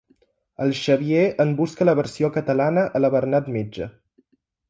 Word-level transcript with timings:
El 0.67 0.71
Xavier 0.77 1.25
en 1.43 1.51
busca 1.59 1.85
la 1.89 1.95
versió 2.01 2.31
catalana 2.39 2.87
a 3.01 3.05
la 3.05 3.11
Bernat 3.17 3.51
Metge. 3.59 3.93